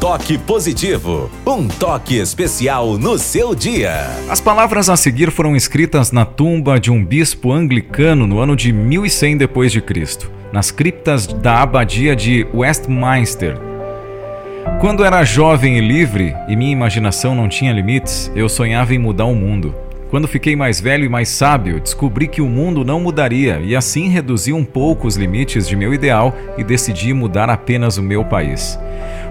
Toque 0.00 0.38
Positivo, 0.38 1.30
um 1.46 1.68
toque 1.68 2.16
especial 2.16 2.96
no 2.96 3.18
seu 3.18 3.54
dia. 3.54 4.06
As 4.30 4.40
palavras 4.40 4.88
a 4.88 4.96
seguir 4.96 5.30
foram 5.30 5.54
escritas 5.54 6.10
na 6.10 6.24
tumba 6.24 6.80
de 6.80 6.90
um 6.90 7.04
bispo 7.04 7.52
anglicano 7.52 8.26
no 8.26 8.38
ano 8.38 8.56
de 8.56 8.72
1100 8.72 9.36
depois 9.36 9.70
de 9.70 9.82
Cristo, 9.82 10.32
nas 10.54 10.70
criptas 10.70 11.26
da 11.26 11.60
abadia 11.60 12.16
de 12.16 12.46
Westminster. 12.54 13.58
Quando 14.80 15.04
era 15.04 15.22
jovem 15.22 15.76
e 15.76 15.82
livre 15.82 16.34
e 16.48 16.56
minha 16.56 16.72
imaginação 16.72 17.34
não 17.34 17.46
tinha 17.46 17.70
limites, 17.70 18.32
eu 18.34 18.48
sonhava 18.48 18.94
em 18.94 18.98
mudar 18.98 19.26
o 19.26 19.34
mundo. 19.34 19.74
Quando 20.10 20.26
fiquei 20.26 20.56
mais 20.56 20.80
velho 20.80 21.04
e 21.04 21.08
mais 21.08 21.28
sábio, 21.28 21.78
descobri 21.78 22.26
que 22.26 22.42
o 22.42 22.48
mundo 22.48 22.84
não 22.84 22.98
mudaria 22.98 23.60
e 23.60 23.76
assim 23.76 24.08
reduzi 24.08 24.52
um 24.52 24.64
pouco 24.64 25.06
os 25.06 25.16
limites 25.16 25.68
de 25.68 25.76
meu 25.76 25.94
ideal 25.94 26.36
e 26.58 26.64
decidi 26.64 27.14
mudar 27.14 27.48
apenas 27.48 27.96
o 27.96 28.02
meu 28.02 28.24
país. 28.24 28.76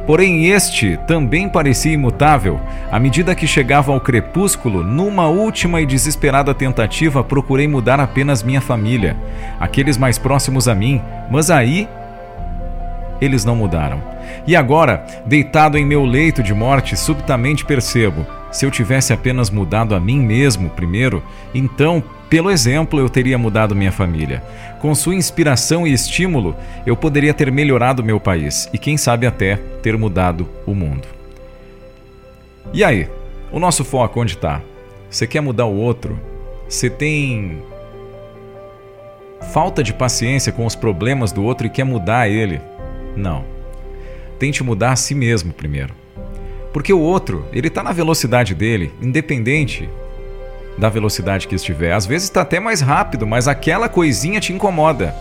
Porém, 0.08 0.48
este 0.48 0.98
também 1.06 1.50
parecia 1.50 1.92
imutável. 1.92 2.62
À 2.90 2.98
medida 2.98 3.36
que 3.36 3.46
chegava 3.46 3.92
ao 3.92 4.00
crepúsculo, 4.00 4.82
numa 4.82 5.28
última 5.28 5.82
e 5.82 5.86
desesperada 5.86 6.54
tentativa, 6.54 7.26
procurei 7.26 7.68
mudar 7.68 8.00
apenas 8.00 8.42
minha 8.42 8.62
família, 8.62 9.18
aqueles 9.60 9.98
mais 9.98 10.18
próximos 10.18 10.70
a 10.70 10.74
mim, 10.74 11.02
mas 11.30 11.52
aí 11.52 11.90
eles 13.20 13.44
não 13.44 13.56
mudaram. 13.56 14.02
E 14.48 14.56
agora, 14.56 15.06
deitado 15.26 15.78
em 15.78 15.86
meu 15.86 16.06
leito 16.06 16.42
de 16.42 16.54
morte, 16.54 16.96
subitamente 16.96 17.66
percebo: 17.66 18.26
se 18.52 18.66
eu 18.66 18.72
tivesse 18.72 19.14
apenas 19.14 19.50
mudado 19.50 19.96
a 19.96 20.00
mim 20.00 20.20
mesmo 20.20 20.70
primeiro, 20.70 21.24
então, 21.54 22.04
pelo 22.30 22.50
exemplo, 22.50 23.00
eu 23.00 23.10
teria 23.10 23.38
mudado 23.38 23.76
minha 23.76 23.92
família. 23.92 24.44
Com 24.80 24.94
sua 24.96 25.16
inspiração 25.16 25.86
e 25.86 25.94
estímulo, 25.94 26.56
eu 26.86 26.96
poderia 26.96 27.34
ter 27.34 27.52
melhorado 27.52 28.04
meu 28.04 28.20
país 28.20 28.70
e, 28.74 28.78
quem 28.78 28.98
sabe, 28.98 29.28
até 29.28 29.58
ter 29.82 29.98
mudado 29.98 30.48
o 30.66 30.74
mundo. 30.74 31.08
E 32.74 32.84
aí? 32.84 33.08
O 33.52 33.60
nosso 33.60 33.84
foco 33.84 34.22
onde 34.22 34.34
está? 34.34 34.62
Você 35.10 35.26
quer 35.26 35.42
mudar 35.42 35.66
o 35.66 35.76
outro? 35.76 36.20
Você 36.68 36.90
tem 36.90 37.64
falta 39.52 39.82
de 39.84 39.94
paciência 39.94 40.52
com 40.52 40.66
os 40.66 40.76
problemas 40.76 41.32
do 41.32 41.44
outro 41.44 41.66
e 41.66 41.70
quer 41.70 41.84
mudar 41.84 42.30
ele? 42.30 42.62
Não. 43.16 43.44
Tente 44.38 44.64
mudar 44.64 44.92
a 44.92 44.96
si 44.96 45.16
mesmo 45.16 45.52
primeiro. 45.52 45.99
Porque 46.72 46.94
o 46.94 47.00
outro, 47.00 47.46
ele 47.52 47.68
está 47.68 47.82
na 47.82 47.92
velocidade 47.92 48.54
dele, 48.54 48.94
independente 49.02 49.90
da 50.78 50.90
velocidade 50.90 51.48
que 51.48 51.56
estiver. 51.56 51.94
Às 51.94 52.06
vezes 52.06 52.28
está 52.28 52.42
até 52.42 52.60
mais 52.60 52.80
rápido, 52.82 53.28
mas 53.28 53.48
aquela 53.48 53.90
coisinha 53.90 54.40
te 54.40 54.54
incomoda. 54.54 55.14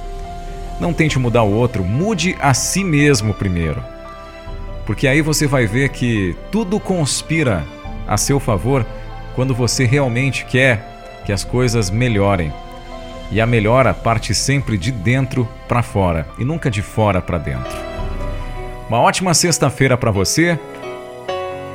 Não 0.81 0.93
tente 0.93 1.19
mudar 1.19 1.43
o 1.43 1.53
outro, 1.53 1.83
mude 1.83 2.37
a 2.41 2.55
si 2.55 2.85
mesmo 2.85 3.35
primeiro. 3.35 3.83
Porque 4.87 5.09
aí 5.09 5.21
você 5.21 5.47
vai 5.47 5.67
ver 5.67 5.89
que 5.91 6.37
tudo 6.53 6.79
conspira 6.79 7.65
a 8.07 8.17
seu 8.17 8.39
favor 8.39 8.87
quando 9.35 9.55
você 9.55 9.85
realmente 9.85 10.45
quer 10.45 11.23
que 11.25 11.33
as 11.33 11.45
coisas 11.45 11.91
melhorem. 11.91 12.53
E 13.31 13.41
a 13.41 13.47
melhora 13.47 13.93
parte 13.93 14.35
sempre 14.35 14.79
de 14.79 14.91
dentro 14.91 15.47
para 15.67 15.83
fora 15.83 16.27
e 16.39 16.45
nunca 16.45 16.71
de 16.71 16.81
fora 16.81 17.21
para 17.21 17.37
dentro. 17.37 17.77
Uma 18.89 19.01
ótima 19.01 19.35
sexta-feira 19.35 19.99
para 19.99 20.11
você 20.11 20.59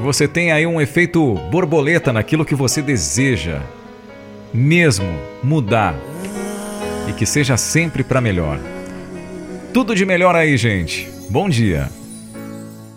você 0.04 0.28
tem 0.28 0.52
aí 0.52 0.68
um 0.68 0.82
efeito 0.82 1.36
borboleta 1.50 2.12
naquilo 2.12 2.46
que 2.46 2.54
você 2.54 2.82
deseja 2.82 3.62
mesmo 4.54 5.08
mudar 5.42 5.96
e 7.10 7.14
que 7.14 7.26
seja 7.26 7.58
sempre 7.58 8.04
para 8.04 8.22
melhor. 8.22 8.60
Tudo 9.74 9.96
de 9.96 10.06
melhor 10.06 10.36
aí, 10.36 10.56
gente. 10.58 11.10
Bom 11.30 11.50
dia. 11.50 11.90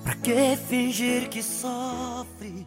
Pra 0.04 0.14
que 0.14 0.56
fingir 0.68 1.28
que 1.28 1.42
sofre? 1.42 2.66